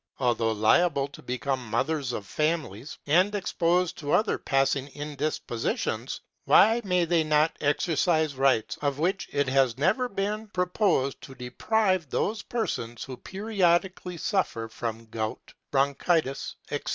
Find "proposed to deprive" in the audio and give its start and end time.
10.47-12.09